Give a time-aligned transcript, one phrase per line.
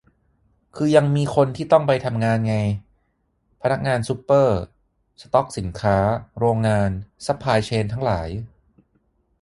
[0.75, 2.55] คือยังมีคนที่ต้องไปทำงานไง
[3.61, 4.57] พนักงานซูเปอร์
[5.21, 5.97] สต็อกสินค้า
[6.39, 6.89] โรงงาน
[7.25, 8.29] ซัพพลายเชนทั้งหลาย